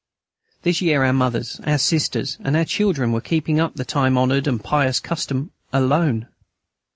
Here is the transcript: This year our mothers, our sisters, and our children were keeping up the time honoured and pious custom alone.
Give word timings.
This 0.63 0.81
year 0.81 1.03
our 1.03 1.13
mothers, 1.13 1.61
our 1.63 1.77
sisters, 1.77 2.39
and 2.43 2.57
our 2.57 2.65
children 2.65 3.11
were 3.11 3.21
keeping 3.21 3.59
up 3.59 3.75
the 3.75 3.85
time 3.85 4.17
honoured 4.17 4.47
and 4.47 4.59
pious 4.63 4.99
custom 4.99 5.51
alone. 5.71 6.27